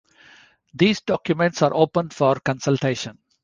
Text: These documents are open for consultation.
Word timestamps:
These 0.73 1.01
documents 1.01 1.61
are 1.61 1.75
open 1.75 2.09
for 2.09 2.39
consultation. 2.39 3.19